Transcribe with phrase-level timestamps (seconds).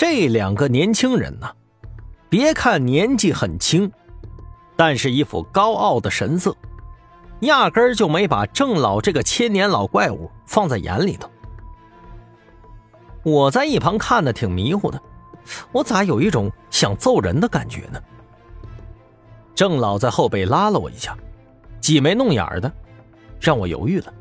[0.00, 1.50] 这两个年轻人呢，
[2.28, 3.90] 别看年纪很轻，
[4.76, 6.56] 但是一副高傲的神色，
[7.40, 11.28] 压根儿就没把郑老这个千年老怪物放在眼里头。
[13.24, 15.02] 我在一旁看的挺迷糊的，
[15.72, 18.00] 我咋有一种想揍人的感觉呢？
[19.52, 21.18] 郑老在后背拉了我一下，
[21.80, 22.72] 挤眉弄眼的，
[23.40, 24.14] 让我犹豫了。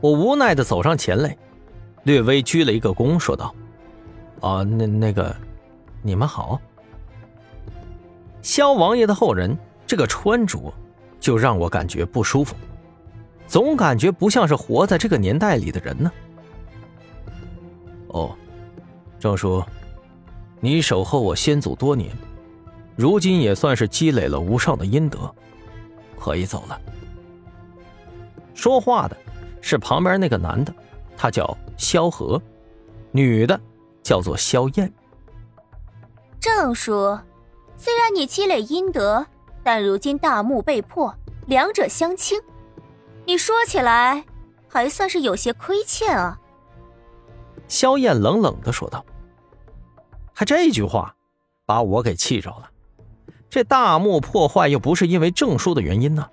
[0.00, 1.36] 我无奈的走上前来，
[2.04, 3.52] 略微鞠了一个躬，说道。
[4.42, 5.34] 啊，那那个，
[6.02, 6.60] 你们好。
[8.42, 9.56] 萧王爷的后人，
[9.86, 10.74] 这个穿着
[11.20, 12.56] 就让我感觉不舒服，
[13.46, 16.12] 总感觉不像是活在这个年代里的人呢。
[18.08, 18.36] 哦，
[19.20, 19.62] 郑叔，
[20.58, 22.10] 你守候我先祖多年，
[22.96, 25.32] 如今也算是积累了无上的阴德，
[26.18, 26.80] 可以走了。
[28.54, 29.16] 说话的
[29.60, 30.74] 是旁边那个男的，
[31.16, 32.42] 他叫萧何，
[33.12, 33.58] 女的。
[34.02, 34.92] 叫做萧燕。
[36.40, 37.18] 郑叔，
[37.76, 39.24] 虽然你积累阴德，
[39.62, 41.14] 但如今大墓被破，
[41.46, 42.40] 两者相倾，
[43.24, 44.24] 你说起来
[44.68, 46.38] 还算是有些亏欠啊。
[47.68, 49.04] 萧燕冷冷的说道
[50.34, 51.14] ：“还这句话，
[51.64, 52.68] 把我给气着了。
[53.48, 56.28] 这大墓破坏又不是因为郑叔的原因呢。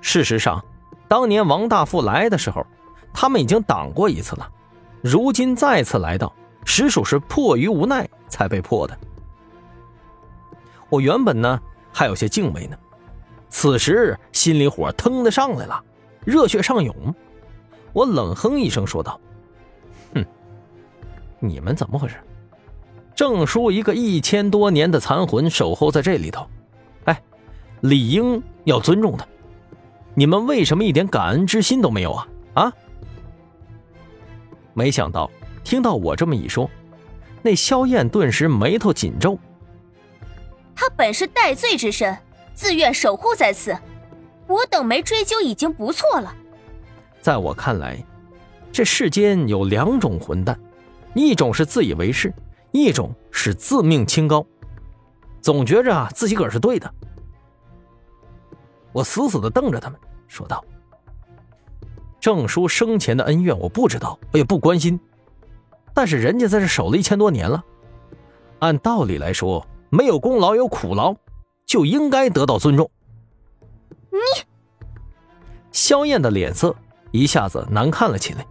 [0.00, 0.64] 事实上，
[1.08, 2.64] 当年王大富来的时候，
[3.12, 4.48] 他们已经挡过一次了，
[5.02, 6.32] 如今再次来到。”
[6.66, 8.98] 实属是迫于无奈才被迫的。
[10.90, 11.58] 我原本呢
[11.92, 12.76] 还有些敬畏呢，
[13.48, 15.82] 此时心里火腾的上来了，
[16.24, 16.94] 热血上涌。
[17.94, 19.18] 我冷哼一声说道
[20.14, 20.26] ：“哼，
[21.38, 22.16] 你们怎么回事？
[23.14, 26.46] 郑叔一个一千多年的残魂守候在这里头，
[27.04, 27.22] 哎，
[27.80, 29.26] 理应要尊重他。
[30.14, 32.28] 你们为什么一点感恩之心都没有啊？
[32.54, 32.72] 啊？
[34.74, 35.30] 没想到。”
[35.66, 36.70] 听到我这么一说，
[37.42, 39.36] 那萧燕顿时眉头紧皱。
[40.76, 42.16] 他本是戴罪之身，
[42.54, 43.76] 自愿守护在此，
[44.46, 46.32] 我等没追究已经不错了。
[47.20, 48.00] 在我看来，
[48.70, 50.56] 这世间有两种混蛋，
[51.14, 52.32] 一种是自以为是，
[52.70, 54.46] 一种是自命清高，
[55.40, 56.88] 总觉着自己个儿是对的。
[58.92, 59.98] 我死死的瞪着他们，
[60.28, 60.64] 说道
[62.20, 64.96] ：“郑叔生前的恩怨我不知道，我也不关心。”
[65.96, 67.64] 但是人家在这守了一千多年了，
[68.58, 71.16] 按道理来说，没有功劳有苦劳，
[71.64, 72.90] 就应该得到尊重。
[74.10, 74.18] 你，
[75.72, 76.76] 萧燕的脸色
[77.12, 78.46] 一下子难看了起来。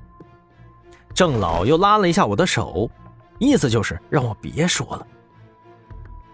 [1.14, 2.90] 郑老又拉了一下我的手，
[3.38, 5.06] 意思就是让我别说了。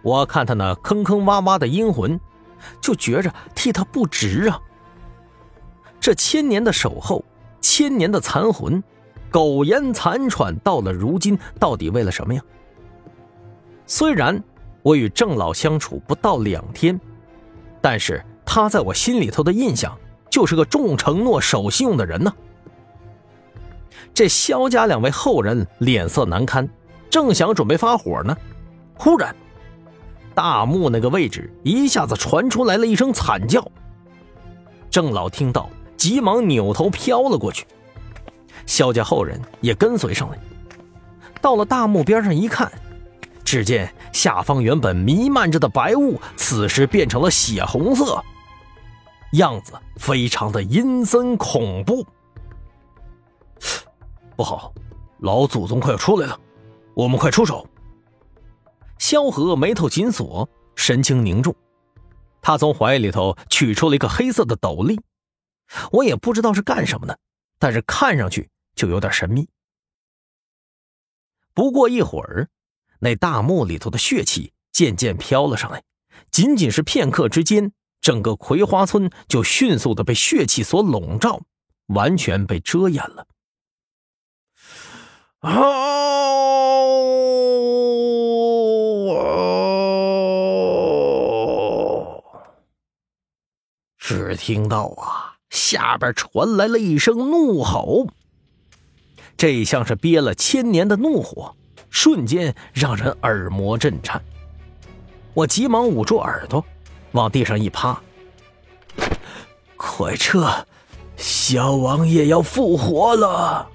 [0.01, 2.17] 我看他那坑坑洼洼的阴魂，
[2.79, 4.57] 就觉着替他不值啊。
[5.99, 7.21] 这千年的守候，
[7.59, 8.81] 千年的残魂。
[9.31, 12.41] 苟延残喘到了如今，到底为了什么呀？
[13.87, 14.43] 虽然
[14.83, 16.99] 我与郑老相处不到两天，
[17.79, 19.97] 但是他在我心里头的印象
[20.29, 22.33] 就是个重承诺、守信用的人呢。
[24.13, 26.67] 这萧家两位后人脸色难堪，
[27.09, 28.35] 正想准备发火呢，
[28.95, 29.33] 忽然，
[30.35, 33.65] 大墓那个位置一下子传出来了一声惨叫。
[34.89, 37.65] 郑老听到，急忙扭头飘了过去。
[38.65, 40.39] 萧家后人也跟随上来，
[41.41, 42.71] 到了大墓边上一看，
[43.43, 48.23] 只见下方原本弥漫着的白雾，此时变成了血红色，
[49.33, 52.05] 样子非常的阴森恐怖。
[54.35, 54.73] 不好，
[55.19, 56.39] 老祖宗快要出来了，
[56.93, 57.67] 我们快出手！
[58.97, 61.53] 萧何眉头紧锁，神情凝重，
[62.41, 64.99] 他从怀里头取出了一个黑色的斗笠，
[65.91, 67.17] 我也不知道是干什么的。
[67.61, 69.47] 但是看上去就有点神秘。
[71.53, 72.49] 不过一会儿，
[73.01, 75.83] 那大墓里头的血气渐渐飘了上来，
[76.31, 81.43] 仅仅是片刻之间，整个葵花村就迅速的被血气所笼罩，
[81.87, 83.27] 完全被遮掩了。
[85.41, 85.51] 哦，
[93.99, 95.10] 只听到啊。
[95.71, 98.09] 下边传来了一声怒吼，
[99.37, 101.55] 这像是憋了千年的怒火，
[101.89, 104.21] 瞬间让人耳膜震颤。
[105.33, 106.61] 我急忙捂住耳朵，
[107.13, 107.97] 往地上一趴
[109.77, 110.45] ：“快撤！
[111.15, 113.65] 小王爷要复活了！”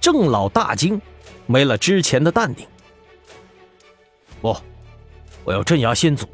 [0.00, 0.98] 郑老大惊，
[1.44, 2.66] 没了之前的淡定。
[4.40, 4.56] 不，
[5.44, 6.26] 我要镇压先祖，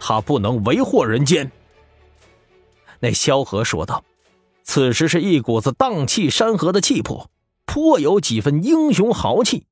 [0.00, 1.48] 他不能为祸人间。
[3.00, 4.04] 那萧何说道
[4.64, 7.30] ：“此时是一股子荡气山河的气魄，
[7.64, 9.64] 颇有几分英雄豪气。